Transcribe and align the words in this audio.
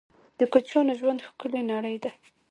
د 0.39 0.41
کوچنیانو 0.51 0.93
ژوند 0.99 1.25
ښکلې 1.27 1.61
نړۍ 1.71 1.95
ده 2.03 2.11